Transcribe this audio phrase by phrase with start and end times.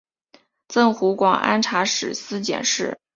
[0.67, 2.97] 赠湖广按察使司佥事。